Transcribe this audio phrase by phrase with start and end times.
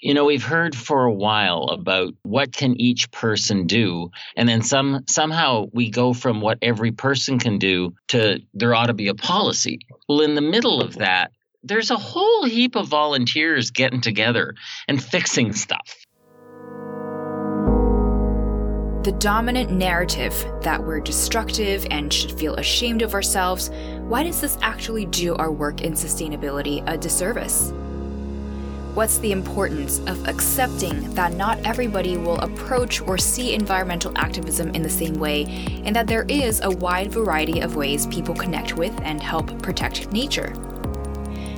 [0.00, 4.60] You know, we've heard for a while about what can each person do, and then
[4.60, 9.08] some somehow we go from what every person can do to there ought to be
[9.08, 9.80] a policy.
[10.06, 11.30] Well, in the middle of that,
[11.62, 14.54] there's a whole heap of volunteers getting together
[14.86, 15.96] and fixing stuff.
[19.02, 23.70] The dominant narrative that we're destructive and should feel ashamed of ourselves,
[24.00, 27.72] why does this actually do our work in sustainability a disservice?
[28.96, 34.80] What's the importance of accepting that not everybody will approach or see environmental activism in
[34.80, 35.44] the same way,
[35.84, 40.10] and that there is a wide variety of ways people connect with and help protect
[40.12, 40.54] nature?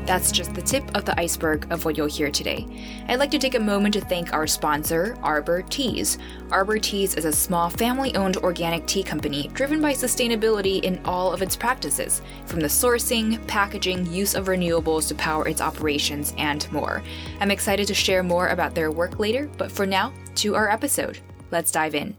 [0.08, 2.66] That's just the tip of the iceberg of what you'll hear today.
[3.08, 6.16] I'd like to take a moment to thank our sponsor, Arbor Teas.
[6.50, 11.30] Arbor Teas is a small family owned organic tea company driven by sustainability in all
[11.34, 16.72] of its practices, from the sourcing, packaging, use of renewables to power its operations, and
[16.72, 17.02] more.
[17.40, 21.18] I'm excited to share more about their work later, but for now, to our episode.
[21.50, 22.16] Let's dive in.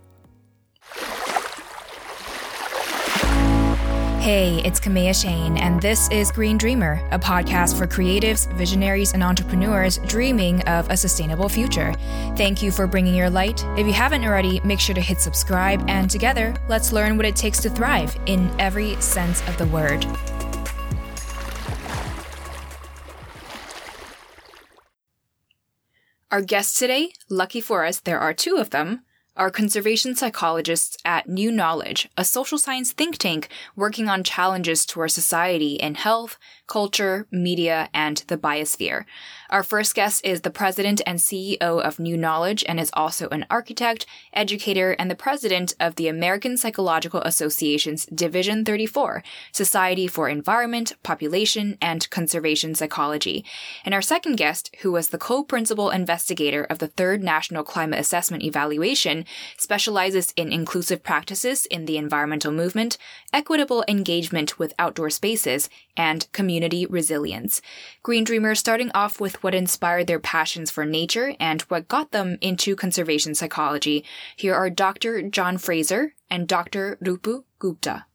[4.20, 9.24] Hey, it's Kaméa Chayne, and this is Green Dreamer, a podcast for creatives, visionaries, and
[9.24, 11.94] entrepreneurs dreaming of a sustainable future.
[12.36, 13.64] Thank you for bringing your light.
[13.78, 17.38] If you haven't already, make sure to hit subscribe, and together, let's learn what it
[17.38, 20.06] takes to thrive in every sense of the word.
[26.30, 29.06] Our guests today, lucky for us, there are two of them,
[29.40, 35.00] are conservation psychologists at New Knowledge, a social science think tank working on challenges to
[35.00, 36.38] our society in health,
[36.70, 39.04] culture, media, and the biosphere.
[39.50, 43.48] Our first guest is the president and CEO of New Knowledge and is also an
[43.50, 50.94] architect, educator, and the president of the American Psychological Association's Division 34, Society for Environment,
[51.02, 53.44] Population, and Conservation Psychology.
[53.84, 58.44] And our second guest, who was the co-principal investigator of the third National Climate Assessment
[58.44, 59.26] Evaluation,
[59.58, 63.00] specializes in inclusive practices in the environmental movement,
[63.34, 67.62] equitable engagement with outdoor spaces, and community resilience.
[68.04, 72.38] Green Dreamers starting off with what inspired their passions for nature and what got them
[72.40, 74.06] into conservation psychology.
[74.38, 75.22] Here are Dr.
[75.24, 76.98] John Fraser and Dr.
[77.04, 78.06] Rupu Gupta.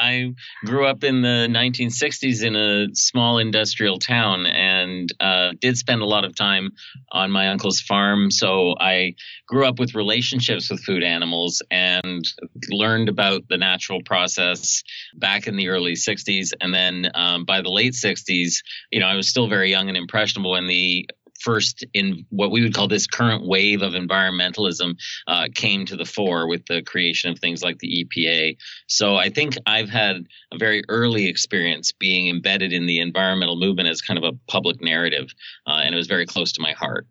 [0.00, 0.34] I
[0.64, 6.06] grew up in the 1960s in a small industrial town and uh, did spend a
[6.06, 6.70] lot of time
[7.12, 8.30] on my uncle's farm.
[8.30, 9.14] So I
[9.46, 12.24] grew up with relationships with food animals and
[12.70, 14.82] learned about the natural process
[15.16, 16.52] back in the early 60s.
[16.60, 18.54] And then um, by the late 60s,
[18.90, 21.06] you know, I was still very young and impressionable when the
[21.40, 24.94] first in what we would call this current wave of environmentalism
[25.26, 28.56] uh, came to the fore with the creation of things like the EPA.
[28.86, 33.88] So I think I've had a very early experience being embedded in the environmental movement
[33.88, 35.28] as kind of a public narrative,
[35.66, 37.06] uh, and it was very close to my heart.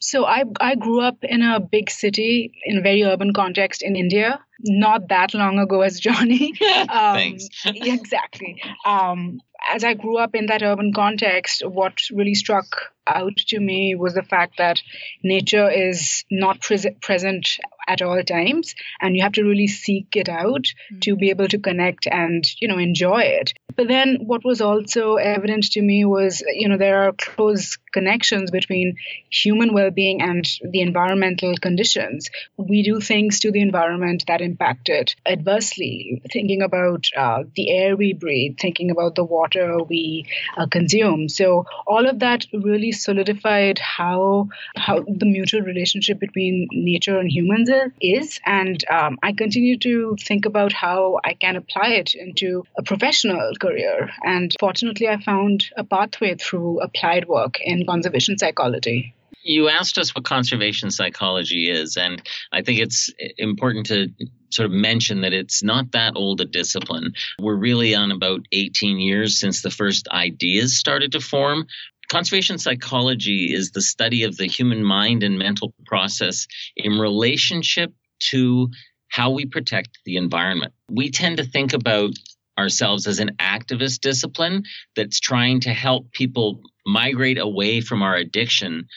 [0.00, 3.96] So I I grew up in a big city in a very urban context in
[3.96, 6.52] India, not that long ago as Johnny.
[6.88, 7.48] Um, Thanks.
[7.64, 8.62] exactly.
[8.86, 9.40] Um,
[9.72, 12.66] as I grew up in that urban context, what really struck
[13.08, 14.82] out to me was the fact that
[15.22, 20.28] nature is not pre- present at all times and you have to really seek it
[20.28, 20.98] out mm-hmm.
[20.98, 25.14] to be able to connect and you know enjoy it but then what was also
[25.14, 28.96] evident to me was you know there are close connections between
[29.30, 35.16] human well-being and the environmental conditions we do things to the environment that impact it
[35.24, 39.47] adversely thinking about uh, the air we breathe thinking about the water
[39.88, 40.26] we
[40.56, 41.28] uh, consume.
[41.28, 47.70] So all of that really solidified how how the mutual relationship between nature and humans
[48.00, 52.82] is, and um, I continue to think about how I can apply it into a
[52.82, 54.10] professional career.
[54.24, 59.14] And fortunately, I found a pathway through applied work in conservation psychology
[59.48, 62.22] you asked us what conservation psychology is, and
[62.52, 64.08] I think it's important to
[64.50, 67.14] sort of mention that it's not that old a discipline.
[67.40, 71.66] We're really on about 18 years since the first ideas started to form.
[72.08, 76.46] Conservation psychology is the study of the human mind and mental process
[76.76, 77.92] in relationship
[78.30, 78.68] to
[79.08, 80.72] how we protect the environment.
[80.90, 82.10] We tend to think about
[82.58, 84.64] ourselves as an activist discipline
[84.96, 88.88] that's trying to help people migrate away from our addiction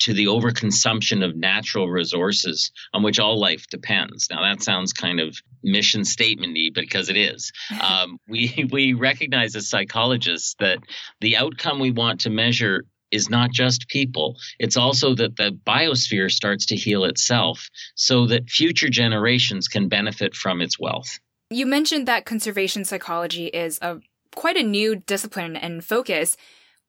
[0.00, 4.28] to the overconsumption of natural resources on which all life depends.
[4.30, 7.52] Now that sounds kind of mission statementy because it is.
[7.84, 10.78] Um, we we recognize as psychologists that
[11.20, 14.36] the outcome we want to measure is not just people.
[14.58, 20.34] It's also that the biosphere starts to heal itself so that future generations can benefit
[20.34, 21.18] from its wealth.
[21.50, 24.00] You mentioned that conservation psychology is a
[24.34, 26.36] quite a new discipline and focus.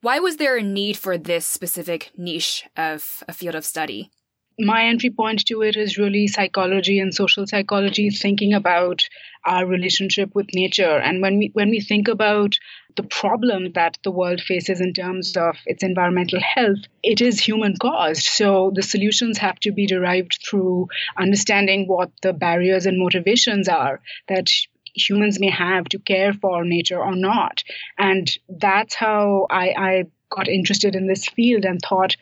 [0.06, 4.12] Why was there a need for this specific niche of a field of study?
[4.60, 9.02] my entry point to it is really psychology and social psychology thinking about
[9.44, 12.56] our relationship with nature and when we when we think about
[12.96, 17.76] the problem that the world faces in terms of its environmental health it is human
[17.76, 20.88] caused so the solutions have to be derived through
[21.18, 24.00] understanding what the barriers and motivations are
[24.30, 24.50] that
[24.96, 27.64] humans may have to care for nature or not.
[27.98, 32.16] And that's how i, I got interested in this field and thought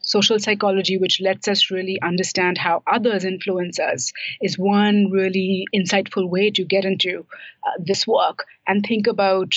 [0.00, 6.28] social psychology, which lets us really understand how others influence us, is one really insightful
[6.28, 7.26] way to get into
[7.66, 9.52] uh, this work and think about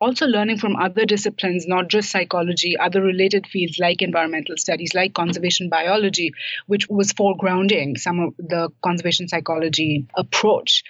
[0.00, 5.14] also learning from other disciplines, not just psychology, other related fields like environmental studies, like
[5.14, 6.32] conservation biology,
[6.66, 10.82] which was foregrounding some of the conservation psychology approach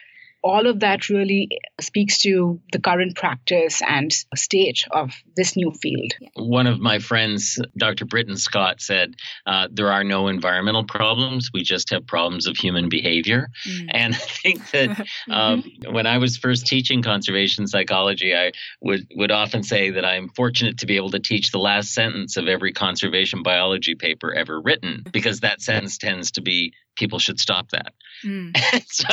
[0.45, 1.49] all of that really
[1.81, 6.13] speaks to the current practice and state of this new field.
[6.37, 8.05] One of my friends, Dr.
[8.05, 9.15] Britain Scott, said
[9.47, 11.49] uh, there are no environmental problems.
[11.55, 13.49] We just have problems of human behavior.
[13.67, 13.87] Mm.
[13.91, 14.91] And I think that
[15.31, 15.95] um, mm-hmm.
[15.95, 18.53] when I was first teaching conservation psychology, I
[18.83, 22.37] would, would often say that I'm fortunate to be able to teach the last sentence
[22.37, 27.41] of every conservation biology paper ever written, because that sentence tends to be people should
[27.41, 27.93] stop that.
[28.25, 28.57] Mm.
[28.87, 29.09] so,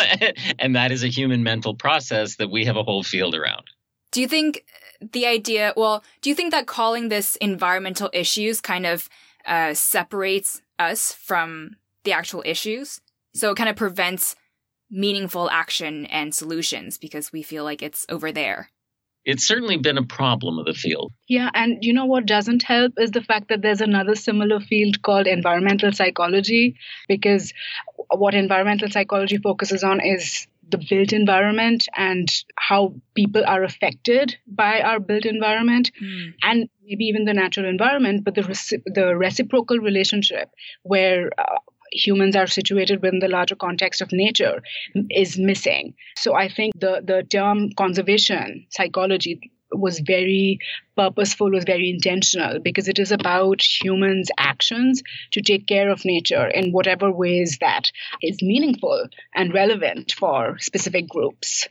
[0.59, 3.63] and that is a human mental process that we have a whole field around.
[4.11, 4.65] Do you think
[4.99, 9.09] the idea, well, do you think that calling this environmental issues kind of
[9.45, 13.01] uh, separates us from the actual issues?
[13.33, 14.35] So it kind of prevents
[14.89, 18.70] meaningful action and solutions because we feel like it's over there
[19.25, 21.13] it's certainly been a problem of the field.
[21.27, 25.01] Yeah, and you know what doesn't help is the fact that there's another similar field
[25.01, 26.75] called environmental psychology,
[27.07, 27.53] because
[28.09, 34.81] what environmental psychology focuses on is the built environment and how people are affected by
[34.81, 36.33] our built environment mm.
[36.41, 40.49] and maybe even the natural environment but the reci- the reciprocal relationship
[40.83, 41.57] where uh,
[41.91, 44.61] humans are situated within the larger context of nature
[45.09, 45.93] is missing.
[46.17, 50.59] So I think the, the term conservation psychology was very
[50.97, 55.01] purposeful, was very intentional because it is about humans' actions
[55.31, 57.91] to take care of nature in whatever ways that
[58.21, 61.67] is meaningful and relevant for specific groups.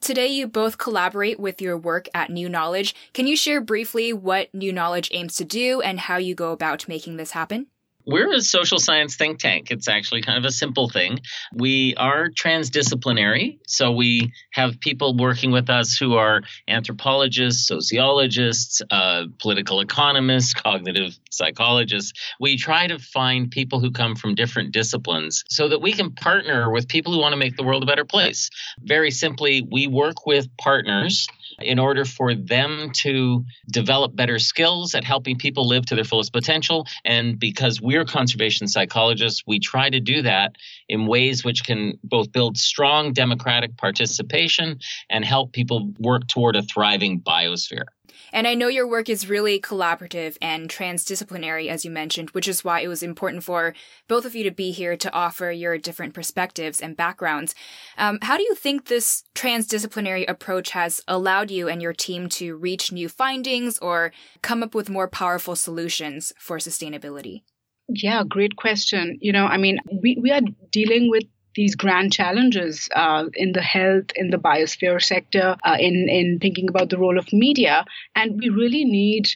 [0.00, 2.94] Today, you both collaborate with your work at New Knowledge.
[3.14, 6.88] Can you share briefly what New Knowledge aims to do and how you go about
[6.88, 7.68] making this happen?
[8.06, 9.70] We're a social science think tank.
[9.70, 11.20] It's actually kind of a simple thing.
[11.54, 19.24] We are transdisciplinary, so we have people working with us who are anthropologists, sociologists, uh,
[19.38, 22.12] political economists, cognitive psychologists.
[22.38, 26.70] We try to find people who come from different disciplines so that we can partner
[26.70, 28.50] with people who want to make the world a better place.
[28.80, 31.26] Very simply, we work with partners
[31.60, 36.32] in order for them to develop better skills at helping people live to their fullest
[36.32, 36.86] potential.
[37.04, 40.56] And because we're conservation psychologists, we try to do that
[40.88, 44.80] in ways which can both build strong democratic participation
[45.10, 47.86] and help people work toward a thriving biosphere.
[48.32, 52.64] And I know your work is really collaborative and transdisciplinary, as you mentioned, which is
[52.64, 53.74] why it was important for
[54.08, 57.54] both of you to be here to offer your different perspectives and backgrounds.
[57.98, 62.56] Um, how do you think this transdisciplinary approach has allowed you and your team to
[62.56, 64.12] reach new findings or
[64.42, 67.42] come up with more powerful solutions for sustainability?
[67.88, 69.18] Yeah, great question.
[69.20, 73.62] You know, I mean, we, we are dealing with these grand challenges uh, in the
[73.62, 77.84] health, in the biosphere sector, uh, in in thinking about the role of media,
[78.14, 79.28] and we really need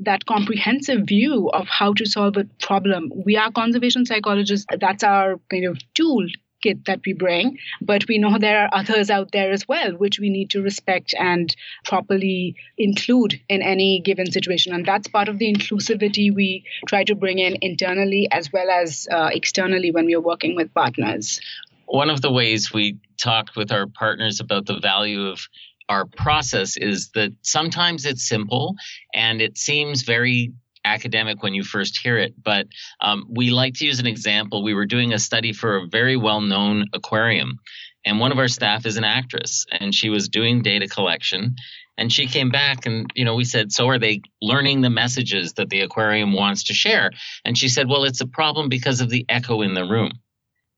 [0.00, 3.10] that comprehensive view of how to solve a problem.
[3.26, 4.66] We are conservation psychologists.
[4.80, 6.26] That's our kind of tool
[6.62, 10.18] kit that we bring, but we know there are others out there as well, which
[10.18, 14.74] we need to respect and properly include in any given situation.
[14.74, 19.06] And that's part of the inclusivity we try to bring in internally as well as
[19.10, 21.40] uh, externally when we are working with partners.
[21.86, 25.48] One of the ways we talk with our partners about the value of
[25.88, 28.76] our process is that sometimes it's simple
[29.14, 30.52] and it seems very
[30.88, 32.66] academic when you first hear it, but
[33.00, 34.62] um, we like to use an example.
[34.62, 37.58] We were doing a study for a very well known aquarium,
[38.04, 41.56] and one of our staff is an actress, and she was doing data collection.
[41.98, 45.54] And she came back and, you know, we said, So are they learning the messages
[45.54, 47.10] that the aquarium wants to share?
[47.44, 50.12] And she said, Well, it's a problem because of the echo in the room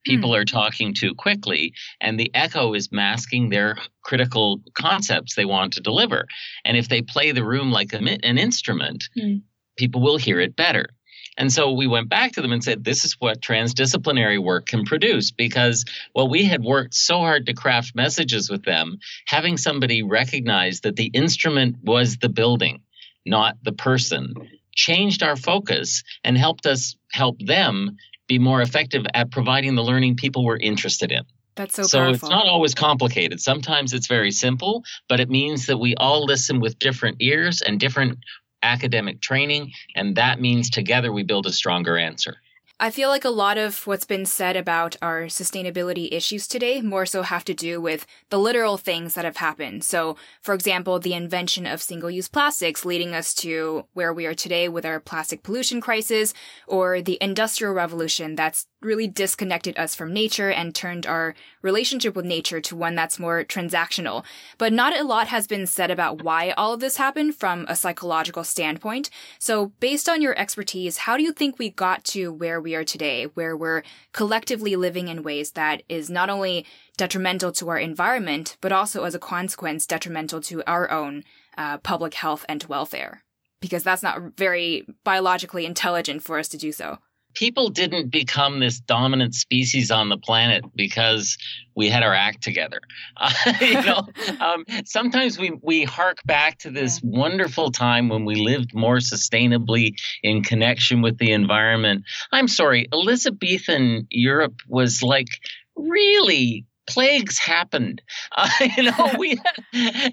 [0.04, 0.40] people mm.
[0.40, 5.80] are talking too quickly and the echo is masking their critical concepts they want to
[5.80, 6.26] deliver
[6.64, 9.42] and if they play the room like a, an instrument mm
[9.76, 10.90] people will hear it better.
[11.36, 14.84] And so we went back to them and said, this is what transdisciplinary work can
[14.84, 20.02] produce because while we had worked so hard to craft messages with them, having somebody
[20.02, 22.82] recognize that the instrument was the building,
[23.24, 24.34] not the person,
[24.74, 27.96] changed our focus and helped us help them
[28.28, 31.22] be more effective at providing the learning people were interested in.
[31.56, 32.14] That's so, so powerful.
[32.14, 33.40] it's not always complicated.
[33.40, 37.80] Sometimes it's very simple, but it means that we all listen with different ears and
[37.80, 38.18] different
[38.62, 42.36] academic training, and that means together we build a stronger answer.
[42.82, 47.04] I feel like a lot of what's been said about our sustainability issues today more
[47.04, 49.84] so have to do with the literal things that have happened.
[49.84, 54.32] So, for example, the invention of single use plastics leading us to where we are
[54.32, 56.32] today with our plastic pollution crisis,
[56.66, 62.24] or the industrial revolution that's really disconnected us from nature and turned our relationship with
[62.24, 64.24] nature to one that's more transactional.
[64.56, 67.76] But not a lot has been said about why all of this happened from a
[67.76, 69.10] psychological standpoint.
[69.38, 72.84] So, based on your expertise, how do you think we got to where we are
[72.84, 78.56] today, where we're collectively living in ways that is not only detrimental to our environment,
[78.60, 81.24] but also as a consequence detrimental to our own
[81.56, 83.22] uh, public health and welfare?
[83.60, 86.98] Because that's not very biologically intelligent for us to do so
[87.34, 91.36] people didn't become this dominant species on the planet because
[91.74, 92.80] we had our act together.
[93.16, 94.08] Uh, you know,
[94.40, 99.92] um, sometimes we we hark back to this wonderful time when we lived more sustainably
[100.22, 102.04] in connection with the environment.
[102.32, 105.28] I'm sorry, Elizabethan Europe was like
[105.76, 108.02] really plagues happened.
[108.36, 109.38] Uh, you know, we,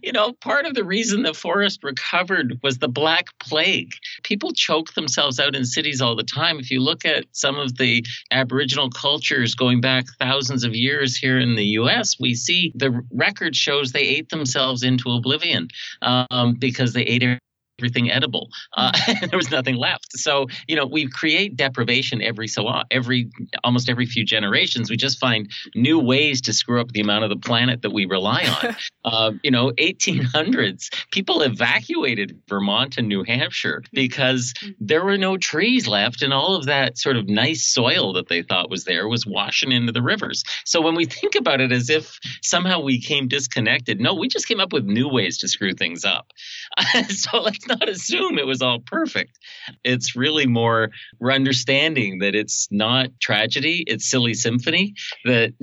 [0.01, 3.91] you know, part of the reason the forest recovered was the Black Plague.
[4.23, 6.59] People choke themselves out in cities all the time.
[6.59, 11.39] If you look at some of the Aboriginal cultures going back thousands of years here
[11.39, 15.67] in the U.S., we see the record shows they ate themselves into oblivion
[16.01, 17.39] um, because they ate
[17.79, 18.49] everything edible.
[18.75, 19.29] Uh, mm.
[19.29, 20.17] there was nothing left.
[20.17, 23.29] So you know we create deprivation every so every
[23.63, 24.89] almost every few generations.
[24.89, 28.05] We just find new ways to screw up the amount of the planet that we
[28.05, 28.75] rely on.
[29.05, 33.89] uh, you know, 1800s people evacuated Vermont and New Hampshire mm.
[33.93, 34.75] because mm.
[34.79, 38.41] there were no trees left, and all of that sort of nice soil that they
[38.41, 40.43] thought was there was washing into the rivers.
[40.65, 44.47] So when we think about it as if somehow we came disconnected, no, we just
[44.47, 46.31] came up with new ways to screw things up.
[47.09, 49.37] so let's not assume it was all perfect.
[49.83, 54.93] It's really more we're understanding that it's not tragedy, it's silly symphony,
[55.25, 55.53] that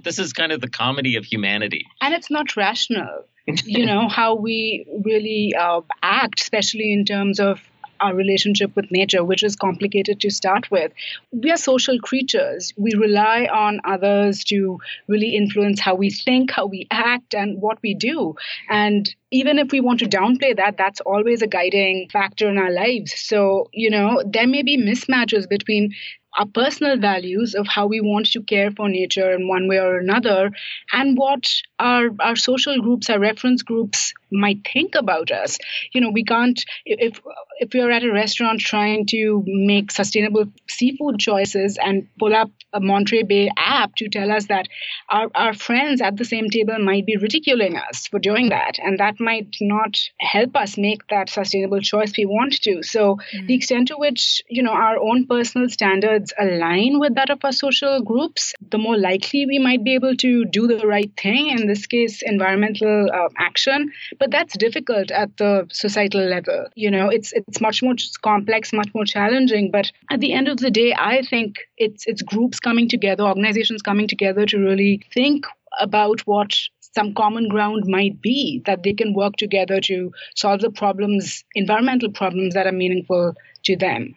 [0.04, 1.86] this is kind of the comedy of humanity.
[2.00, 3.24] And it's not rational.
[3.64, 7.60] you know, how we really uh, act, especially in terms of
[8.00, 10.92] our relationship with nature, which is complicated to start with.
[11.32, 12.72] We are social creatures.
[12.76, 14.78] We rely on others to
[15.08, 18.34] really influence how we think, how we act, and what we do.
[18.68, 22.72] And even if we want to downplay that, that's always a guiding factor in our
[22.72, 23.14] lives.
[23.16, 25.92] So, you know, there may be mismatches between
[26.38, 29.98] our personal values of how we want to care for nature in one way or
[29.98, 30.50] another
[30.92, 35.58] and what our our social groups our reference groups might think about us
[35.92, 37.20] you know we can't if
[37.60, 42.80] if you're at a restaurant trying to make sustainable seafood choices and pull up a
[42.80, 44.66] Monterey Bay app to tell us that
[45.08, 48.78] our, our friends at the same table might be ridiculing us for doing that.
[48.78, 52.82] And that might not help us make that sustainable choice we want to.
[52.82, 53.46] So mm.
[53.46, 57.52] the extent to which, you know, our own personal standards align with that of our
[57.52, 61.66] social groups, the more likely we might be able to do the right thing, in
[61.66, 63.90] this case, environmental uh, action.
[64.20, 66.66] But that's difficult at the societal level.
[66.76, 69.70] You know, it's it's much more complex, much more challenging.
[69.70, 73.80] But at the end of the day, I think it's it's groups coming together, organizations
[73.80, 75.46] coming together to really think
[75.80, 76.54] about what
[76.94, 82.10] some common ground might be that they can work together to solve the problems, environmental
[82.10, 83.34] problems that are meaningful
[83.64, 84.14] to them.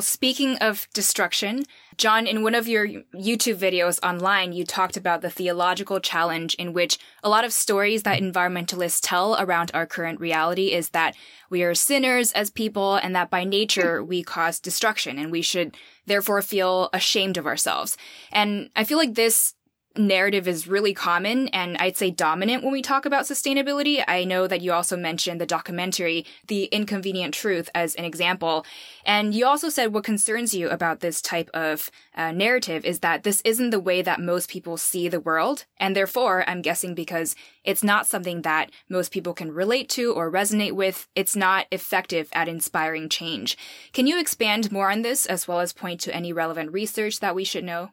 [0.00, 1.64] Speaking of destruction,
[1.96, 6.72] John, in one of your YouTube videos online, you talked about the theological challenge in
[6.72, 11.14] which a lot of stories that environmentalists tell around our current reality is that
[11.50, 15.76] we are sinners as people and that by nature we cause destruction and we should
[16.06, 17.96] therefore feel ashamed of ourselves.
[18.32, 19.54] And I feel like this
[19.96, 24.02] narrative is really common and I'd say dominant when we talk about sustainability.
[24.06, 28.64] I know that you also mentioned the documentary, The Inconvenient Truth, as an example.
[29.04, 33.22] And you also said what concerns you about this type of uh, narrative is that
[33.22, 35.64] this isn't the way that most people see the world.
[35.78, 37.34] And therefore, I'm guessing because
[37.64, 42.28] it's not something that most people can relate to or resonate with, it's not effective
[42.32, 43.56] at inspiring change.
[43.92, 47.34] Can you expand more on this as well as point to any relevant research that
[47.34, 47.90] we should know?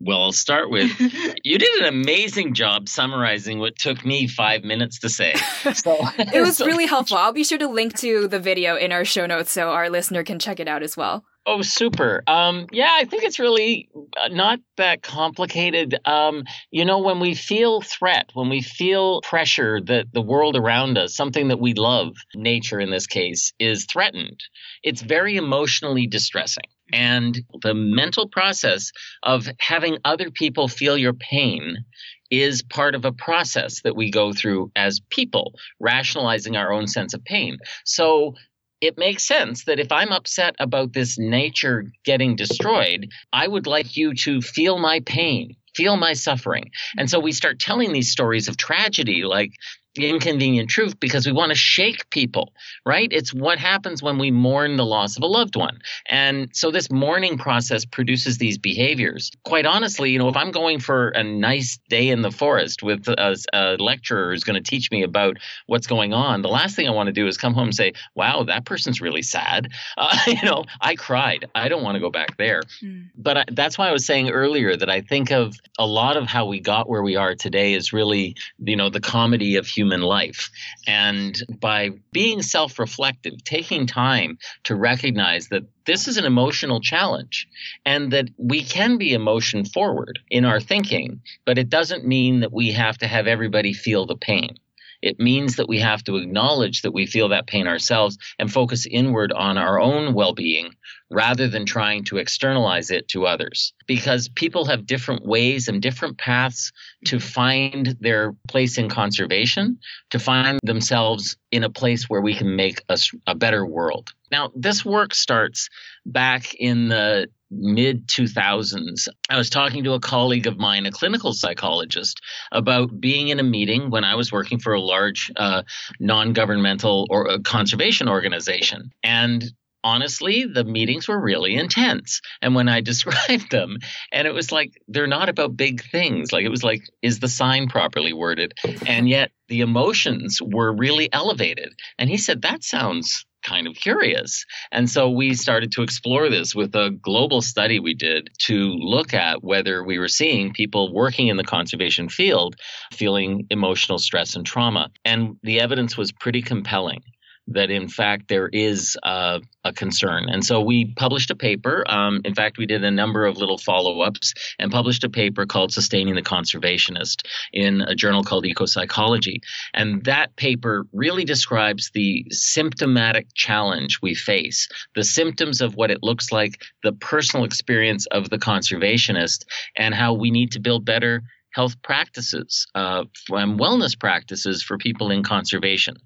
[0.00, 0.98] Well, I'll start with
[1.44, 5.34] you did an amazing job summarizing what took me five minutes to say.
[5.74, 7.16] So it was really helpful.
[7.16, 10.24] I'll be sure to link to the video in our show notes so our listener
[10.24, 11.24] can check it out as well.
[11.46, 12.22] Oh, super.
[12.26, 13.88] Um, yeah, I think it's really
[14.22, 15.98] uh, not that complicated.
[16.04, 20.98] Um, you know, when we feel threat, when we feel pressure that the world around
[20.98, 24.40] us, something that we love, nature in this case, is threatened,
[24.82, 26.64] it's very emotionally distressing.
[26.92, 28.92] And the mental process
[29.22, 31.84] of having other people feel your pain
[32.30, 37.12] is part of a process that we go through as people, rationalizing our own sense
[37.12, 37.58] of pain.
[37.84, 38.34] So
[38.80, 43.96] it makes sense that if I'm upset about this nature getting destroyed, I would like
[43.96, 46.70] you to feel my pain, feel my suffering.
[46.96, 49.50] And so we start telling these stories of tragedy, like
[49.94, 52.52] the inconvenient truth because we want to shake people,
[52.86, 53.08] right?
[53.10, 55.80] It's what happens when we mourn the loss of a loved one.
[56.08, 59.32] And so this mourning process produces these behaviors.
[59.44, 63.08] Quite honestly, you know, if I'm going for a nice day in the forest with
[63.08, 66.86] a, a lecturer who's going to teach me about what's going on, the last thing
[66.86, 69.70] I want to do is come home and say, wow, that person's really sad.
[69.98, 71.46] Uh, you know, I cried.
[71.56, 72.62] I don't want to go back there.
[72.80, 73.08] Mm.
[73.16, 76.28] But I, that's why I was saying earlier that I think of a lot of
[76.28, 79.79] how we got where we are today is really, you know, the comedy of human
[79.88, 80.50] life.
[80.86, 87.48] And by being self reflective, taking time to recognize that this is an emotional challenge
[87.84, 92.52] and that we can be emotion forward in our thinking, but it doesn't mean that
[92.52, 94.56] we have to have everybody feel the pain.
[95.02, 98.86] It means that we have to acknowledge that we feel that pain ourselves and focus
[98.86, 100.74] inward on our own well being
[101.10, 103.72] rather than trying to externalize it to others.
[103.86, 106.72] Because people have different ways and different paths
[107.06, 109.78] to find their place in conservation,
[110.10, 114.12] to find themselves in a place where we can make a, a better world.
[114.30, 115.68] Now, this work starts
[116.06, 121.32] back in the mid 2000s, I was talking to a colleague of mine, a clinical
[121.32, 122.20] psychologist,
[122.52, 125.62] about being in a meeting when I was working for a large uh,
[125.98, 128.90] non governmental or uh, conservation organization.
[129.02, 129.52] And
[129.84, 132.20] honestly, the meetings were really intense.
[132.42, 133.78] And when I described them,
[134.12, 136.32] and it was like, they're not about big things.
[136.32, 138.54] Like, it was like, is the sign properly worded?
[138.86, 141.72] And yet the emotions were really elevated.
[141.98, 144.44] And he said, that sounds kind of curious.
[144.70, 149.14] And so we started to explore this with a global study we did to look
[149.14, 152.56] at whether we were seeing people working in the conservation field
[152.92, 154.90] feeling emotional stress and trauma.
[155.04, 157.02] And the evidence was pretty compelling
[157.50, 160.28] that in fact there is a concern.
[160.28, 161.84] And so we published a paper.
[161.86, 165.46] Um, in fact, we did a number of little follow ups and published a paper
[165.46, 169.40] called Sustaining the Conservationist in a journal called Ecopsychology.
[169.74, 176.02] And that paper really describes the symptomatic challenge we face, the symptoms of what it
[176.02, 179.44] looks like, the personal experience of the conservationist,
[179.76, 185.10] and how we need to build better health practices uh, and wellness practices for people
[185.10, 185.96] in conservation.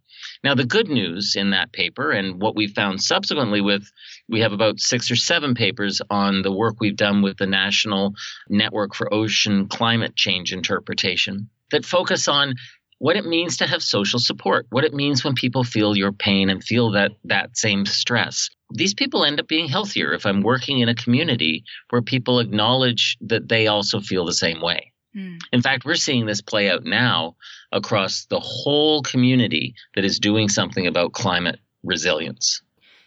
[0.45, 3.91] Now, the good news in that paper, and what we found subsequently with,
[4.29, 8.13] we have about six or seven papers on the work we've done with the National
[8.51, 12.57] Network for Ocean Climate Change Interpretation that focus on
[12.99, 16.51] what it means to have social support, what it means when people feel your pain
[16.51, 18.51] and feel that that same stress.
[18.71, 23.17] These people end up being healthier if I'm working in a community where people acknowledge
[23.23, 24.93] that they also feel the same way.
[25.17, 25.39] Mm.
[25.53, 27.37] In fact, we're seeing this play out now
[27.75, 32.63] across the whole community that is doing something about climate resilience.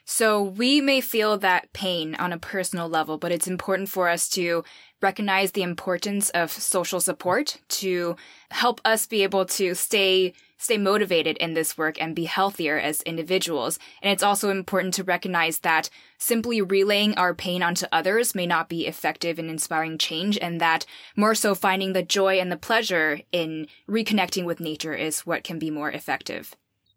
[0.05, 4.29] So we may feel that pain on a personal level, but it's important for us
[4.29, 4.63] to
[5.01, 8.15] recognize the importance of social support to
[8.49, 13.03] help us be able to stay stay motivated in this work and be healthier as
[13.03, 13.77] individuals.
[14.01, 18.67] And it's also important to recognize that simply relaying our pain onto others may not
[18.67, 23.21] be effective in inspiring change and that more so finding the joy and the pleasure
[23.31, 26.55] in reconnecting with nature is what can be more effective.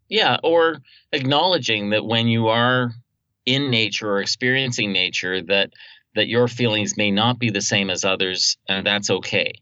[0.09, 0.79] Yeah, or
[1.13, 2.93] acknowledging that when you are
[3.47, 5.71] in nature or experiencing nature that
[6.15, 9.53] that your feelings may not be the same as others and that's okay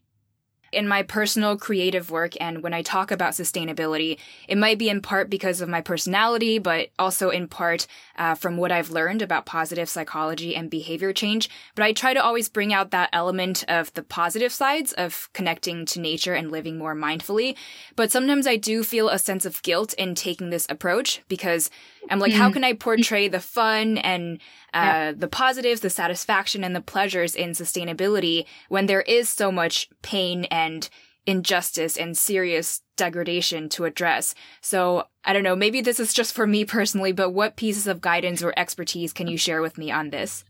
[0.71, 5.01] in my personal creative work and when I talk about sustainability, it might be in
[5.01, 9.45] part because of my personality, but also in part uh, from what I've learned about
[9.45, 11.49] positive psychology and behavior change.
[11.75, 15.85] But I try to always bring out that element of the positive sides of connecting
[15.87, 17.55] to nature and living more mindfully.
[17.95, 21.69] But sometimes I do feel a sense of guilt in taking this approach because
[22.09, 22.41] I'm like, mm-hmm.
[22.41, 24.39] how can I portray the fun and
[24.73, 25.11] uh, yeah.
[25.15, 30.45] the positives, the satisfaction, and the pleasures in sustainability when there is so much pain
[30.45, 30.89] and
[31.25, 34.33] injustice and serious degradation to address.
[34.61, 38.01] So I don't know, maybe this is just for me personally, but what pieces of
[38.01, 40.43] guidance or expertise can you share with me on this?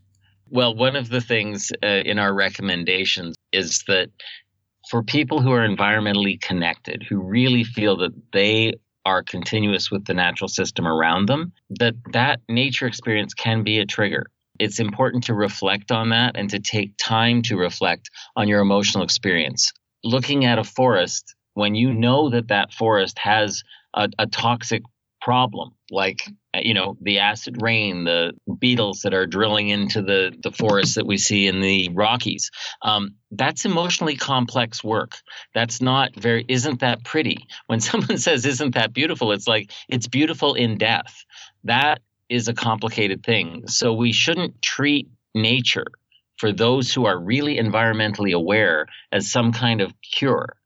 [0.48, 4.10] Well, one of the things uh, in our recommendations is that
[4.90, 10.14] for people who are environmentally connected, who really feel that they are continuous with the
[10.14, 14.26] natural system around them, that that nature experience can be a trigger.
[14.58, 19.02] it's important to reflect on that and to take time to reflect on your emotional
[19.02, 19.72] experience.
[20.04, 23.62] Looking at a forest, when you know that that forest has
[23.94, 24.82] a, a toxic
[25.22, 26.20] problem, like
[26.54, 31.06] you know the acid rain, the beetles that are drilling into the the forests that
[31.06, 32.50] we see in the Rockies.
[32.82, 35.16] Um, that's emotionally complex work.
[35.54, 36.44] That's not very.
[36.48, 37.46] Isn't that pretty?
[37.66, 41.24] When someone says, "Isn't that beautiful?" It's like it's beautiful in death.
[41.64, 43.66] That is a complicated thing.
[43.66, 45.86] So we shouldn't treat nature
[46.38, 50.56] for those who are really environmentally aware as some kind of cure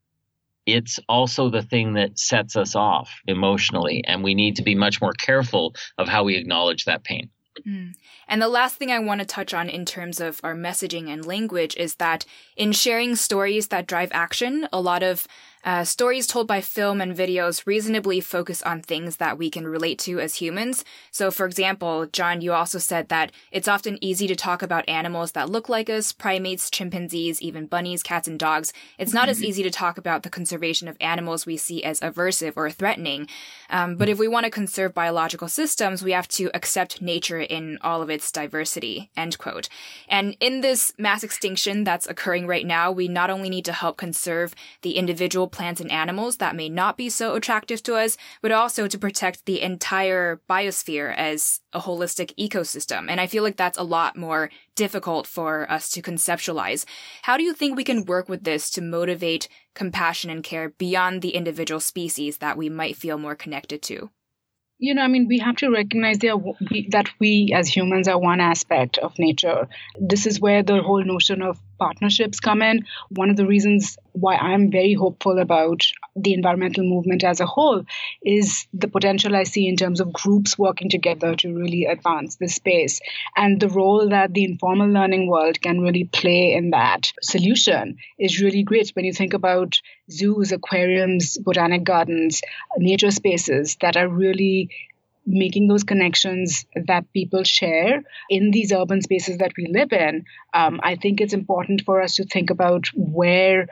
[0.66, 4.02] it's also the thing that sets us off emotionally.
[4.06, 7.30] And we need to be much more careful of how we acknowledge that pain.
[7.66, 7.94] Mm.
[8.26, 11.24] And the last thing I want to touch on in terms of our messaging and
[11.24, 12.24] language is that
[12.56, 15.26] in sharing stories that drive action, a lot of
[15.64, 19.98] uh, stories told by film and videos reasonably focus on things that we can relate
[19.98, 20.84] to as humans.
[21.10, 25.32] So, for example, John, you also said that it's often easy to talk about animals
[25.32, 28.72] that look like us, primates, chimpanzees, even bunnies, cats, and dogs.
[28.98, 32.52] It's not as easy to talk about the conservation of animals we see as aversive
[32.56, 33.28] or threatening.
[33.70, 37.78] Um, but if we want to conserve biological systems, we have to accept nature in
[37.80, 39.10] all of its diversity.
[39.16, 39.68] End quote.
[40.08, 43.96] And in this mass extinction that's occurring right now, we not only need to help
[43.96, 48.52] conserve the individual plants and animals that may not be so attractive to us, but
[48.52, 53.06] also to protect the entire biosphere as a holistic ecosystem.
[53.08, 56.84] And I feel like that's a lot more difficult for us to conceptualize.
[57.22, 61.22] How do you think we can work with this to motivate compassion and care beyond
[61.22, 64.10] the individual species that we might feel more connected to?
[64.78, 68.98] you know, I mean, we have to recognize that we as humans are one aspect
[68.98, 69.68] of nature.
[69.98, 72.84] This is where the whole notion of partnerships come in.
[73.10, 75.82] One of the reasons why I'm very hopeful about
[76.16, 77.84] the environmental movement as a whole
[78.24, 82.54] is the potential I see in terms of groups working together to really advance this
[82.54, 83.00] space
[83.36, 88.40] and the role that the informal learning world can really play in that solution is
[88.40, 92.42] really great when you think about zoos, aquariums, botanic gardens,
[92.78, 94.70] nature spaces that are really
[95.26, 100.80] making those connections that people share in these urban spaces that we live in, um,
[100.82, 103.68] I think it's important for us to think about where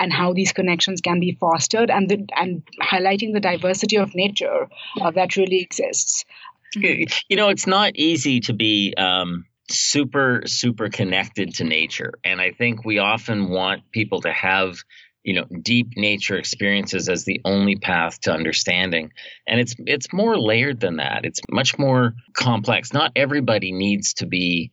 [0.00, 4.68] and how these connections can be fostered and the, and highlighting the diversity of nature
[5.00, 6.24] uh, that really exists.
[6.76, 12.50] You know, it's not easy to be um, super super connected to nature, and I
[12.50, 14.78] think we often want people to have
[15.24, 19.10] you know deep nature experiences as the only path to understanding.
[19.48, 21.24] And it's it's more layered than that.
[21.24, 22.92] It's much more complex.
[22.92, 24.70] Not everybody needs to be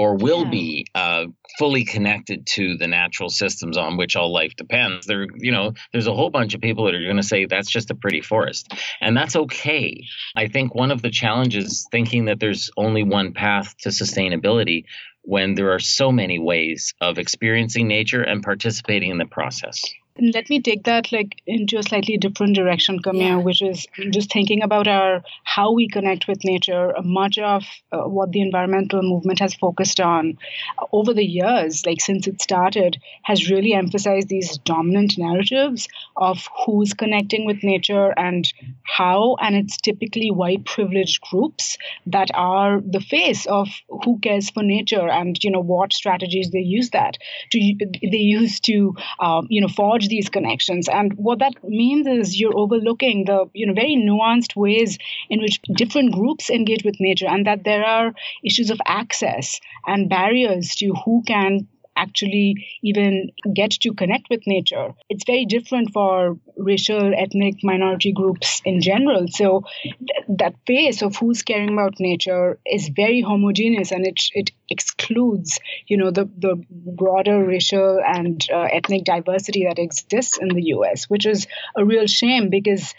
[0.00, 0.50] or will yeah.
[0.50, 1.26] be uh,
[1.58, 5.06] fully connected to the natural systems on which all life depends.
[5.06, 7.68] There, you know, there's a whole bunch of people that are going to say that's
[7.68, 10.06] just a pretty forest, and that's okay.
[10.34, 14.84] I think one of the challenges thinking that there's only one path to sustainability
[15.20, 19.82] when there are so many ways of experiencing nature and participating in the process
[20.20, 23.36] let me take that like into a slightly different direction Kaméa, yeah.
[23.36, 28.32] which is just thinking about our how we connect with nature much of uh, what
[28.32, 30.36] the environmental movement has focused on
[30.78, 36.46] uh, over the years like since it started has really emphasized these dominant narratives of
[36.64, 38.52] who's connecting with nature and
[38.82, 43.68] how and it's typically white privileged groups that are the face of
[44.04, 47.16] who cares for nature and you know what strategies they use that
[47.50, 47.58] to
[48.02, 50.88] they use to um, you know forge these connections.
[50.88, 54.98] And what that means is you're overlooking the you know very nuanced ways
[55.30, 58.12] in which different groups engage with nature, and that there are
[58.44, 64.94] issues of access and barriers to who can actually even get to connect with nature.
[65.08, 69.26] It's very different for racial, ethnic minority groups in general.
[69.28, 74.50] So th- that face of who's caring about nature is very homogeneous and it, it
[74.68, 80.62] excludes, you know, the, the broader racial and uh, ethnic diversity that exists in the
[80.74, 82.94] US, which is a real shame because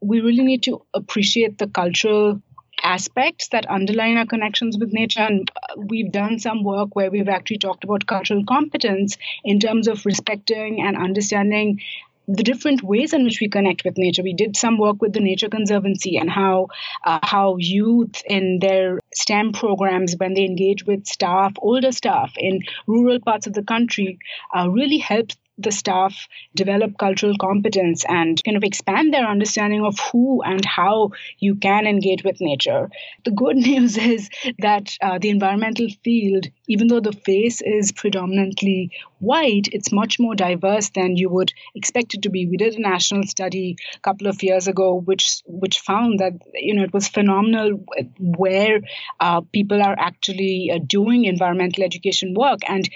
[0.00, 2.42] we really need to appreciate the cultural
[2.82, 5.20] aspects that underline our connections with nature.
[5.20, 10.04] And we've done some work where we've actually talked about cultural competence in terms of
[10.04, 11.80] respecting and understanding
[12.28, 14.22] the different ways in which we connect with nature.
[14.22, 16.68] We did some work with the Nature Conservancy and how
[17.04, 22.60] uh, how youth in their STEM programs, when they engage with staff, older staff in
[22.86, 24.18] rural parts of the country,
[24.56, 29.98] uh, really help the staff develop cultural competence and kind of expand their understanding of
[30.10, 32.90] who and how you can engage with nature.
[33.24, 38.90] The good news is that uh, the environmental field, even though the face is predominantly
[39.18, 42.46] white, it's much more diverse than you would expect it to be.
[42.46, 46.74] We did a national study a couple of years ago, which which found that you
[46.74, 47.84] know it was phenomenal
[48.18, 48.80] where
[49.20, 52.88] uh, people are actually uh, doing environmental education work and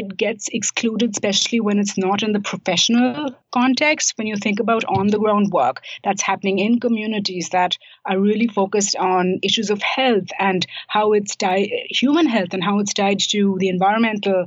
[0.00, 4.14] it gets excluded, especially when it's not in the professional context.
[4.16, 8.48] When you think about on the ground work that's happening in communities that are really
[8.48, 13.20] focused on issues of health and how it's tied, human health and how it's tied
[13.34, 14.44] to the environmental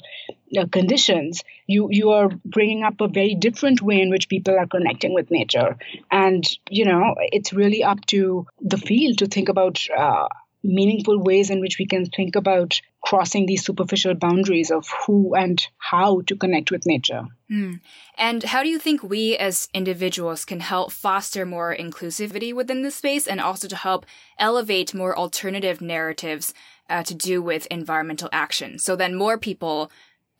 [0.58, 4.68] uh, conditions, you you are bringing up a very different way in which people are
[4.68, 5.78] connecting with nature.
[6.12, 9.80] And you know, it's really up to the field to think about.
[9.96, 10.28] Uh,
[10.64, 15.68] meaningful ways in which we can think about crossing these superficial boundaries of who and
[15.78, 17.24] how to connect with nature.
[17.52, 17.82] Mm.
[18.18, 22.92] And how do you think we as individuals can help foster more inclusivity within the
[22.92, 24.06] space and also to help
[24.40, 26.54] elevate more alternative narratives
[26.90, 29.92] uh, to do with environmental action so then more people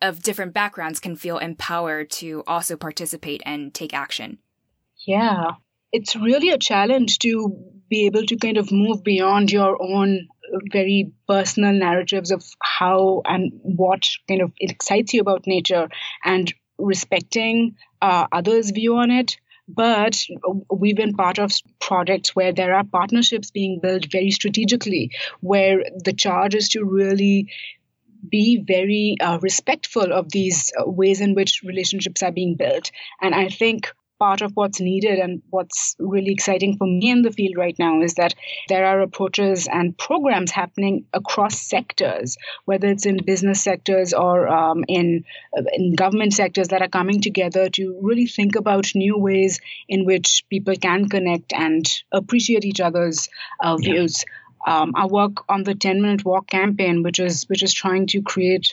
[0.04, 4.38] of different backgrounds can feel empowered to also participate and take action?
[5.06, 5.52] Yeah,
[5.92, 7.56] it's really a challenge to
[7.88, 10.28] be able to kind of move beyond your own
[10.72, 15.88] very personal narratives of how and what kind of excites you about nature
[16.24, 19.36] and respecting uh, others' view on it.
[19.66, 20.22] But
[20.70, 26.12] we've been part of projects where there are partnerships being built very strategically, where the
[26.12, 27.48] charge is to really
[28.28, 32.90] be very uh, respectful of these ways in which relationships are being built.
[33.22, 33.90] And I think
[34.24, 38.00] part of what's needed and what's really exciting for me in the field right now
[38.00, 38.34] is that
[38.68, 44.82] there are approaches and programs happening across sectors, whether it's in business sectors or um,
[44.88, 45.24] in
[45.74, 50.30] in government sectors that are coming together to really think about new ways in which
[50.48, 53.28] people can connect and appreciate each other's
[53.60, 54.24] uh, views.
[54.26, 54.34] Yeah.
[54.66, 58.22] Um, I work on the 10 minute walk campaign, which is which is trying to
[58.22, 58.72] create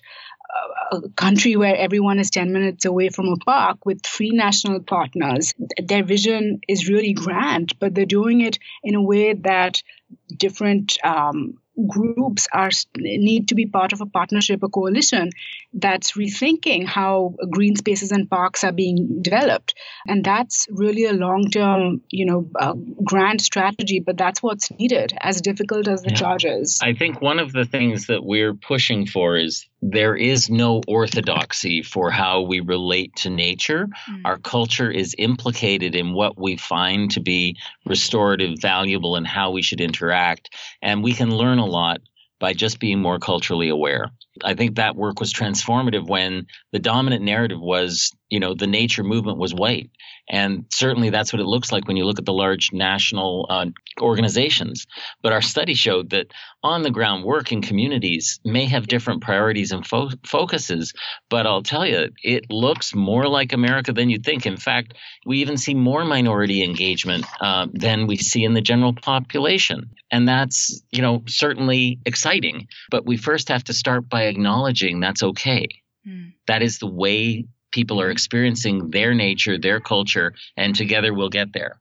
[0.91, 5.53] a country where everyone is 10 minutes away from a park with three national partners.
[5.81, 9.81] Their vision is really grand, but they're doing it in a way that
[10.37, 15.29] different um, groups are need to be part of a partnership, a coalition
[15.73, 19.73] that's rethinking how green spaces and parks are being developed,
[20.07, 23.99] and that's really a long-term, you know, uh, grand strategy.
[23.99, 26.15] But that's what's needed, as difficult as the yeah.
[26.17, 26.79] charge is.
[26.81, 31.81] I think one of the things that we're pushing for is there is no orthodoxy
[31.81, 33.87] for how we relate to nature.
[34.09, 34.21] Mm.
[34.25, 39.63] Our culture is implicated in what we find to be restorative, valuable, and how we
[39.63, 42.01] should interact, and we can learn a lot
[42.39, 44.11] by just being more culturally aware.
[44.43, 49.03] I think that work was transformative when the dominant narrative was, you know, the nature
[49.03, 49.89] movement was white.
[50.29, 53.65] And certainly that's what it looks like when you look at the large national uh,
[53.99, 54.87] organizations.
[55.21, 56.27] But our study showed that
[56.63, 60.93] on the ground work in communities may have different priorities and fo- focuses.
[61.29, 64.45] But I'll tell you, it looks more like America than you'd think.
[64.45, 64.93] In fact,
[65.25, 69.89] we even see more minority engagement uh, than we see in the general population.
[70.11, 72.67] And that's, you know, certainly exciting.
[72.89, 75.67] But we first have to start by acknowledging that's okay.
[76.07, 76.33] Mm.
[76.47, 81.53] That is the way people are experiencing their nature, their culture, and together we'll get
[81.53, 81.79] there.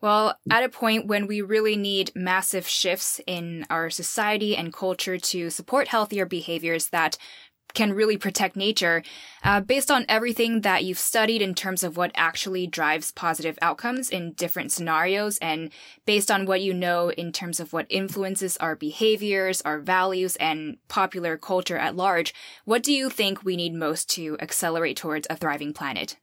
[0.00, 5.18] Well, at a point when we really need massive shifts in our society and culture
[5.18, 7.18] to support healthier behaviors that
[7.74, 9.02] can really protect nature.
[9.42, 14.10] Uh, based on everything that you've studied in terms of what actually drives positive outcomes
[14.10, 15.70] in different scenarios, and
[16.04, 20.76] based on what you know in terms of what influences our behaviors, our values, and
[20.88, 25.36] popular culture at large, what do you think we need most to accelerate towards a
[25.36, 26.16] thriving planet?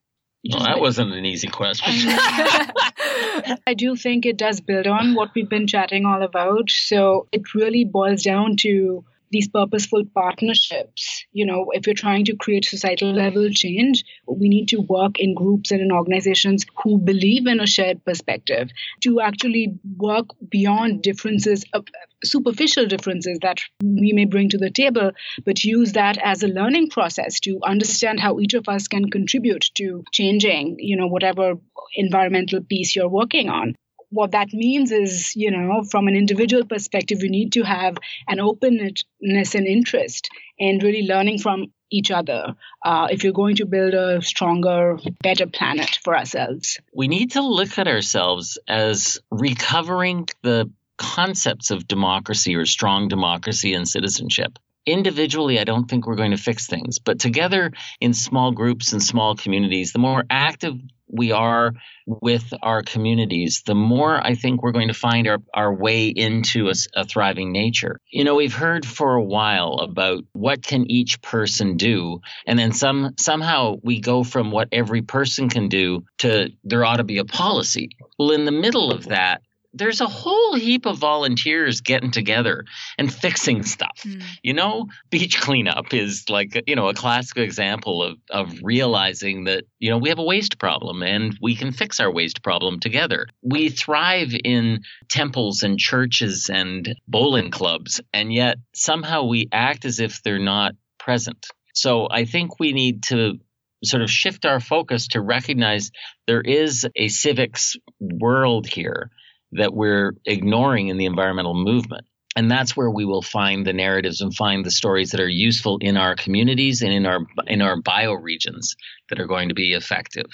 [0.50, 1.94] Well, that wasn't an easy question.
[3.68, 6.70] I do think it does build on what we've been chatting all about.
[6.70, 11.26] So it really boils down to these purposeful partnerships.
[11.32, 15.34] You know, if you're trying to create societal level change, we need to work in
[15.34, 18.70] groups and in organizations who believe in a shared perspective
[19.02, 21.82] to actually work beyond differences, uh,
[22.24, 25.12] superficial differences that we may bring to the table,
[25.46, 29.66] but use that as a learning process to understand how each of us can contribute
[29.76, 31.56] to changing, you know, whatever
[31.96, 33.76] environmental piece you're working on
[34.10, 38.40] what that means is, you know, from an individual perspective, we need to have an
[38.40, 43.94] openness and interest in really learning from each other uh, if you're going to build
[43.94, 46.80] a stronger, better planet for ourselves.
[46.94, 53.74] We need to look at ourselves as recovering the concepts of democracy or strong democracy
[53.74, 54.58] and citizenship.
[54.88, 56.98] individually, I don't think we're going to fix things.
[56.98, 60.76] But together in small groups and small communities, the more active
[61.10, 61.74] we are
[62.06, 66.70] with our communities, the more I think we're going to find our, our way into
[66.70, 68.00] a, a, thriving nature.
[68.10, 72.72] You know, we've heard for a while about what can each person do, and then
[72.72, 77.18] some somehow we go from what every person can do to there ought to be
[77.18, 77.90] a policy.
[78.18, 79.42] Well, in the middle of that,
[79.74, 82.66] there's a whole heap of volunteers getting together
[82.98, 84.02] and fixing stuff.
[84.06, 84.24] Mm.
[84.42, 89.66] You know, beach cleanup is like, you know, a classic example of, of realizing that,
[89.80, 93.28] you know, we have a waste problem and we can fix our waste problem together.
[93.42, 100.00] We thrive in temples and churches and bowling clubs, and yet somehow we act as
[100.00, 101.48] if they're not present.
[101.74, 103.40] So I think we need to
[103.84, 105.92] sort of shift our focus to recognize
[106.26, 109.12] there is a civics world here
[109.52, 112.06] that we're ignoring in the environmental movement.
[112.36, 115.80] And that's where we will find the narratives and find the stories that are useful
[115.82, 118.76] in our communities and in our in our bioregions
[119.10, 120.28] that are going to be effective.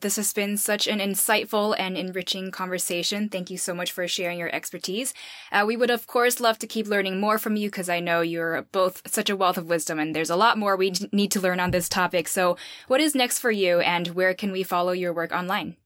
[0.00, 3.30] This has been such an insightful and enriching conversation.
[3.30, 5.14] Thank you so much for sharing your expertise.
[5.50, 8.20] Uh, we would, of course, love to keep learning more from you because I know
[8.20, 11.40] you're both such a wealth of wisdom and there's a lot more we need to
[11.40, 12.28] learn on this topic.
[12.28, 15.76] So, what is next for you and where can we follow your work online?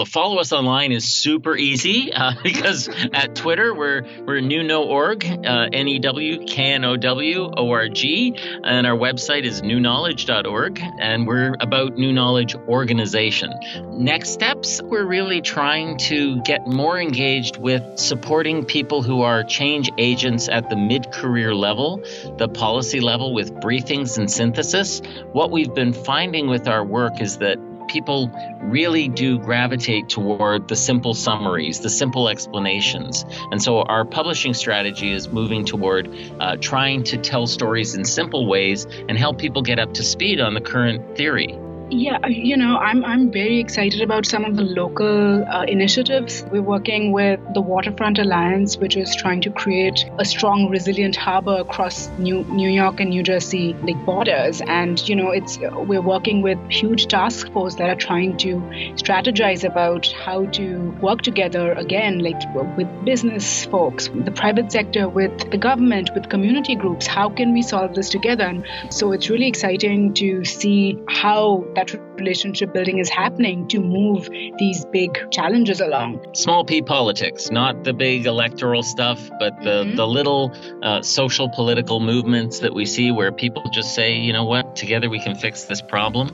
[0.00, 4.84] The follow us online is super easy uh, because at Twitter we're we're new know
[4.84, 8.34] org, uh, N E W K N O W O R G,
[8.64, 13.52] and our website is newknowledge.org, and we're about new knowledge organization.
[13.90, 19.90] Next steps, we're really trying to get more engaged with supporting people who are change
[19.98, 22.02] agents at the mid career level,
[22.38, 25.02] the policy level, with briefings and synthesis.
[25.32, 27.58] What we've been finding with our work is that
[27.90, 28.30] people
[28.62, 33.24] really do gravitate toward the simple summaries, the simple explanations.
[33.50, 38.46] And so our publishing strategy is moving toward uh, trying to tell stories in simple
[38.46, 41.58] ways and help people get up to speed on the current theory.
[41.92, 46.44] Yeah, you know, I'm, I'm very excited about some of the local uh, initiatives.
[46.44, 51.56] We're working with the Waterfront Alliance, which is trying to create a strong, resilient harbor
[51.56, 54.60] across New, New York and New Jersey like borders.
[54.60, 58.60] And, you know, it's we're working with huge task force that are trying to
[58.94, 62.40] strategize about how to work together again, like
[62.76, 67.08] with business folks, the private sector, with the government, with community groups.
[67.08, 68.44] How can we solve this together?
[68.44, 74.28] And so it's really exciting to see how that relationship building is happening to move
[74.58, 76.20] these big challenges along.
[76.34, 79.96] Small p politics, not the big electoral stuff, but the, mm-hmm.
[79.96, 84.44] the little uh, social political movements that we see where people just say, you know
[84.44, 86.28] what, together we can fix this problem.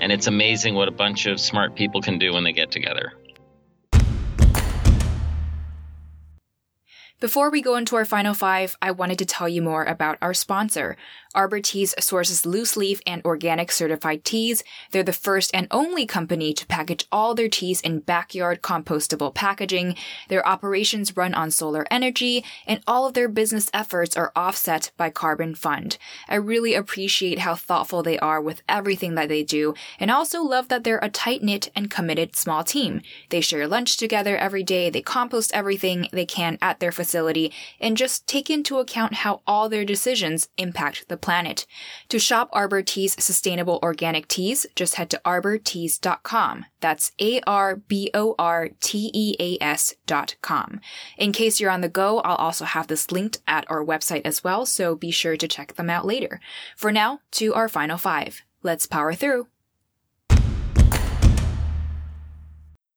[0.00, 3.12] And it's amazing what a bunch of smart people can do when they get together.
[7.20, 10.32] Before we go into our final five, I wanted to tell you more about our
[10.32, 10.96] sponsor.
[11.38, 14.64] Arbor Teas sources loose leaf and organic certified teas.
[14.90, 19.94] They're the first and only company to package all their teas in backyard compostable packaging.
[20.26, 25.10] Their operations run on solar energy, and all of their business efforts are offset by
[25.10, 25.96] Carbon Fund.
[26.28, 30.66] I really appreciate how thoughtful they are with everything that they do, and also love
[30.66, 33.00] that they're a tight knit and committed small team.
[33.28, 37.96] They share lunch together every day, they compost everything they can at their facility, and
[37.96, 41.27] just take into account how all their decisions impact the planet.
[42.08, 46.64] To shop Arbor Tea's sustainable organic teas, just head to arborteas.com.
[46.80, 47.84] That's A-R-B-O-R-T-E-A-S
[50.06, 50.80] dot com.
[51.16, 54.42] In case you're on the go, I'll also have this linked at our website as
[54.42, 56.40] well, so be sure to check them out later.
[56.76, 58.42] For now, to our final five.
[58.62, 59.48] Let's power through.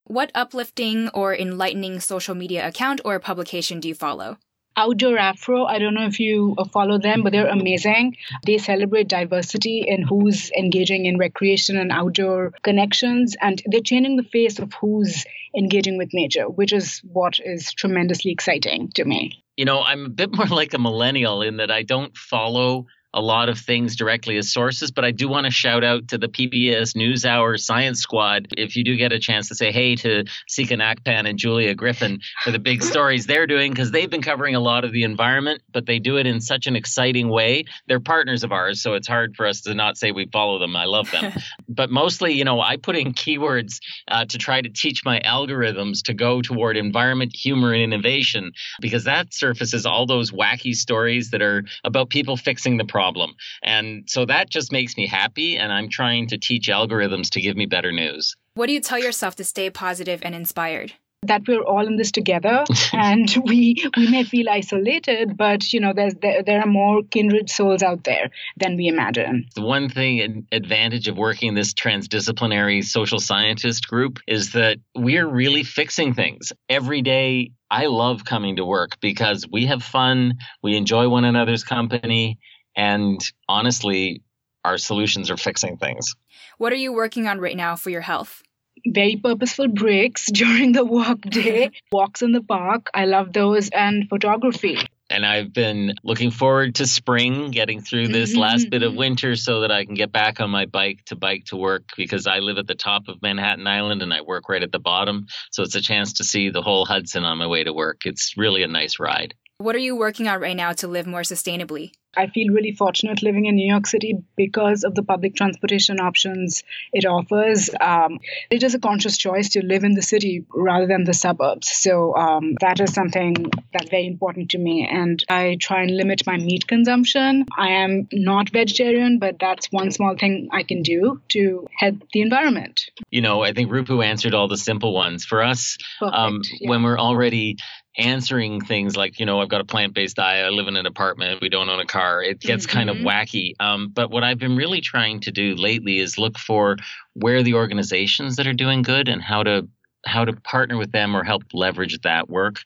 [0.04, 4.38] What uplifting or enlightening social media account or publication do you follow?
[4.76, 8.16] Outdoor Afro, I don't know if you uh, follow them, but they're amazing.
[8.46, 14.22] They celebrate diversity in who's engaging in recreation and outdoor connections, and they're changing the
[14.22, 19.42] face of who's engaging with nature, which is what is tremendously exciting to me.
[19.56, 23.20] You know, I'm a bit more like a millennial in that I don't follow a
[23.20, 26.28] lot of things directly as sources, but I do want to shout out to the
[26.28, 28.48] PBS NewsHour Science Squad.
[28.56, 32.20] If you do get a chance to say hey to Nsikan Akpan and Julia Griffin
[32.42, 35.60] for the big stories they're doing, because they've been covering a lot of the environment,
[35.72, 37.64] but they do it in such an exciting way.
[37.86, 40.74] They're partners of ours, so it's hard for us to not say we follow them.
[40.74, 41.32] I love them.
[41.68, 46.04] but mostly, you know, I put in keywords uh, to try to teach my algorithms
[46.04, 51.42] to go toward environment, humor, and innovation, because that surfaces all those wacky stories that
[51.42, 53.34] are about people fixing the problem problem.
[53.62, 55.56] And so that just makes me happy.
[55.56, 58.36] And I'm trying to teach algorithms to give me better news.
[58.54, 60.92] What do you tell yourself to stay positive and inspired?
[61.24, 65.92] that we're all in this together and we we may feel isolated but you know
[65.94, 70.20] there's there, there are more kindred souls out there than we imagine the one thing
[70.20, 76.52] an advantage of working this transdisciplinary social scientist group is that we're really fixing things
[76.68, 81.62] every day i love coming to work because we have fun we enjoy one another's
[81.62, 82.38] company
[82.76, 84.22] and honestly
[84.64, 86.14] our solutions are fixing things
[86.58, 88.42] what are you working on right now for your health
[88.86, 92.88] very purposeful breaks during the work day, walks in the park.
[92.94, 94.78] I love those, and photography.
[95.10, 98.40] And I've been looking forward to spring, getting through this mm-hmm.
[98.40, 101.44] last bit of winter so that I can get back on my bike to bike
[101.46, 104.62] to work because I live at the top of Manhattan Island and I work right
[104.62, 105.26] at the bottom.
[105.50, 108.06] So it's a chance to see the whole Hudson on my way to work.
[108.06, 109.34] It's really a nice ride.
[109.62, 111.92] What are you working on right now to live more sustainably?
[112.14, 116.62] I feel really fortunate living in New York City because of the public transportation options
[116.92, 117.70] it offers.
[117.80, 118.18] Um,
[118.50, 121.68] it is a conscious choice to live in the city rather than the suburbs.
[121.68, 123.34] So um, that is something
[123.72, 124.86] that's very important to me.
[124.90, 127.46] And I try and limit my meat consumption.
[127.56, 132.20] I am not vegetarian, but that's one small thing I can do to help the
[132.20, 132.90] environment.
[133.10, 135.24] You know, I think Rupu answered all the simple ones.
[135.24, 136.68] For us, um, yeah.
[136.68, 137.56] when we're already
[137.96, 140.86] answering things like, you know, I've got a plant based diet, I live in an
[140.86, 142.22] apartment, we don't own a car.
[142.22, 142.76] It gets mm-hmm.
[142.76, 143.06] kind of mm-hmm.
[143.06, 143.54] wacky.
[143.60, 146.76] Um, but what I've been really trying to do lately is look for
[147.14, 149.68] where the organizations that are doing good and how to
[150.04, 152.56] how to partner with them or help leverage that work.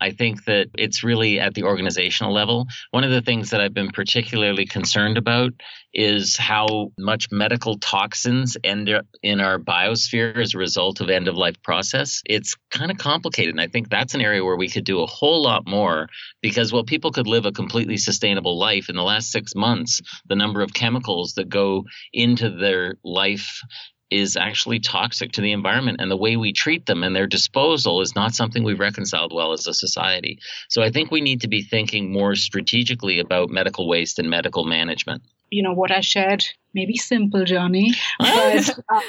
[0.00, 2.66] I think that it's really at the organizational level.
[2.90, 5.52] One of the things that I've been particularly concerned about
[5.92, 11.28] is how much medical toxins end up in our biosphere as a result of end
[11.28, 12.20] of life process.
[12.26, 13.54] It's kind of complicated.
[13.54, 16.08] And I think that's an area where we could do a whole lot more
[16.42, 20.36] because while people could live a completely sustainable life in the last six months, the
[20.36, 23.60] number of chemicals that go into their life
[24.14, 28.00] is actually toxic to the environment and the way we treat them and their disposal
[28.00, 30.38] is not something we've reconciled well as a society.
[30.68, 34.64] So I think we need to be thinking more strategically about medical waste and medical
[34.64, 35.22] management.
[35.54, 36.44] You know, what I shared
[36.74, 39.00] maybe simple journey, but, uh,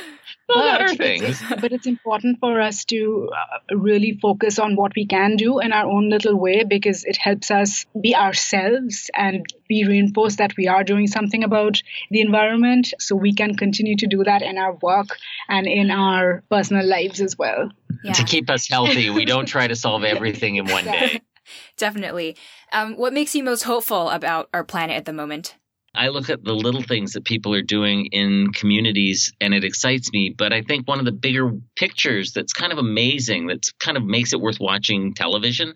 [0.47, 5.35] but, it's, but it's important for us to uh, really focus on what we can
[5.35, 10.37] do in our own little way because it helps us be ourselves and be reinforced
[10.37, 11.81] that we are doing something about
[12.11, 15.17] the environment so we can continue to do that in our work
[15.49, 17.69] and in our personal lives as well.
[18.03, 18.13] Yeah.
[18.13, 21.21] To keep us healthy, we don't try to solve everything in one day.
[21.77, 22.37] Definitely.
[22.71, 25.55] Um, what makes you most hopeful about our planet at the moment?
[25.95, 30.11] I look at the little things that people are doing in communities and it excites
[30.11, 30.33] me.
[30.37, 34.03] But I think one of the bigger pictures that's kind of amazing, that kind of
[34.03, 35.73] makes it worth watching television,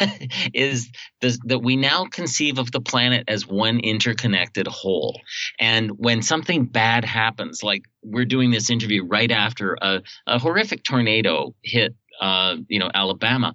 [0.54, 0.90] is
[1.20, 5.20] that we now conceive of the planet as one interconnected whole.
[5.58, 10.84] And when something bad happens, like we're doing this interview right after a, a horrific
[10.84, 13.54] tornado hit uh, you know, Alabama.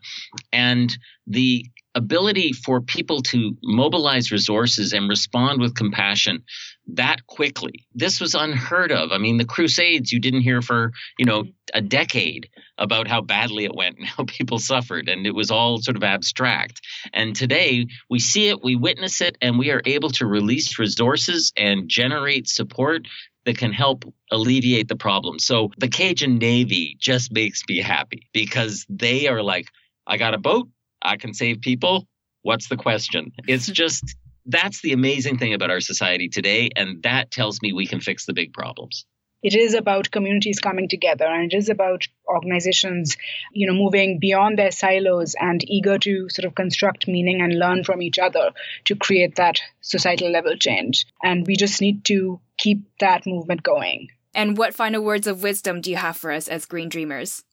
[0.51, 0.95] And
[1.27, 1.65] the
[1.95, 6.43] ability for people to mobilize resources and respond with compassion
[6.87, 7.87] that quickly.
[7.93, 9.11] This was unheard of.
[9.11, 13.65] I mean, the Crusades, you didn't hear for, you know, a decade about how badly
[13.65, 15.09] it went and how people suffered.
[15.09, 16.81] And it was all sort of abstract.
[17.13, 21.51] And today we see it, we witness it, and we are able to release resources
[21.57, 23.07] and generate support
[23.45, 25.39] that can help alleviate the problem.
[25.39, 29.67] So the Cajun Navy just makes me happy because they are like,
[30.07, 30.67] I got a boat,
[31.05, 32.07] I can save people.
[32.41, 33.31] What's the question?
[33.47, 36.69] It's just that's the amazing thing about our society today.
[36.75, 39.05] And that tells me we can fix the big problems.
[39.41, 43.15] It is about communities coming together and it is about organizations,
[43.51, 47.83] you know, moving beyond their silos and eager to sort of construct meaning and learn
[47.83, 48.51] from each other
[48.85, 51.05] to create that societal level change.
[51.23, 54.09] And we just need to keep that movement going.
[54.33, 57.43] And what final words of wisdom do you have for us as Green Dreamers?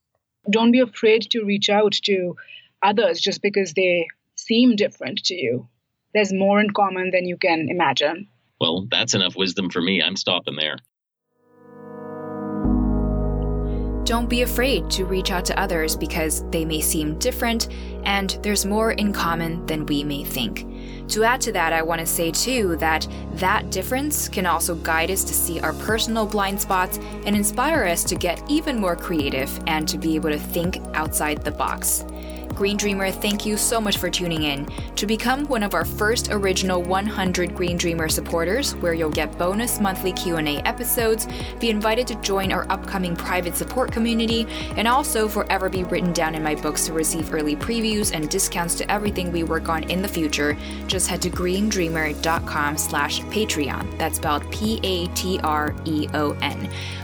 [0.48, 2.36] Don't be afraid to reach out to
[2.82, 4.06] others just because they
[4.36, 5.68] seem different to you.
[6.14, 8.28] There's more in common than you can imagine.
[8.60, 10.02] Well, that's enough wisdom for me.
[10.02, 10.76] I'm stopping there.
[14.04, 17.68] Don't be afraid to reach out to others because they may seem different
[18.02, 20.66] and there's more in common than we may think.
[21.10, 25.12] To add to that, I want to say too that that difference can also guide
[25.12, 29.50] us to see our personal blind spots and inspire us to get even more creative
[29.68, 32.04] and to be able to think outside the box.
[32.54, 34.66] Green Dreamer, thank you so much for tuning in.
[34.96, 39.80] To become one of our first original 100 Green Dreamer supporters, where you'll get bonus
[39.80, 41.26] monthly Q&A episodes,
[41.58, 44.46] be invited to join our upcoming private support community,
[44.76, 48.74] and also forever be written down in my books to receive early previews and discounts
[48.76, 53.98] to everything we work on in the future, just head to greendreamer.com slash Patreon.
[53.98, 55.42] That's spelled P-A-T-R-E-O-N.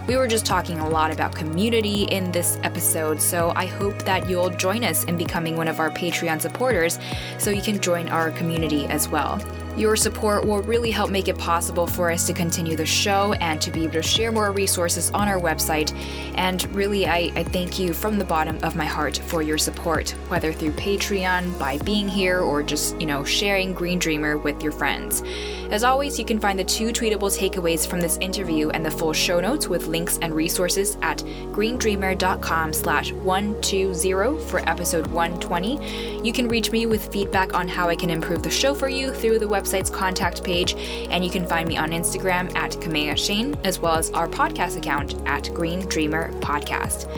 [0.07, 4.29] We were just talking a lot about community in this episode, so I hope that
[4.29, 6.99] you'll join us in becoming one of our Patreon supporters
[7.39, 9.41] so you can join our community as well.
[9.77, 13.61] Your support will really help make it possible for us to continue the show and
[13.61, 15.95] to be able to share more resources on our website.
[16.35, 20.11] And really, I, I thank you from the bottom of my heart for your support,
[20.27, 24.73] whether through Patreon, by being here, or just, you know, sharing Green Dreamer with your
[24.73, 25.23] friends.
[25.71, 29.13] As always, you can find the two tweetable takeaways from this interview and the full
[29.13, 31.19] show notes with links and resources at
[31.53, 36.25] greendreamer.com slash 120 for episode 120.
[36.27, 39.13] You can reach me with feedback on how I can improve the show for you
[39.13, 40.75] through the website's contact page,
[41.11, 44.79] and you can find me on Instagram at Kaméa Chayne, as well as our podcast
[44.79, 47.11] account at Green Dreamer Podcast.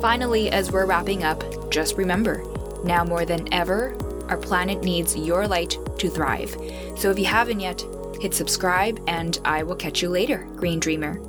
[0.00, 2.42] Finally, as we're wrapping up, just remember,
[2.84, 3.94] now more than ever,
[4.30, 6.56] our planet needs your light to thrive.
[6.96, 7.84] So if you haven't yet,
[8.20, 11.20] hit subscribe, and I will catch you later, Green Dreamer.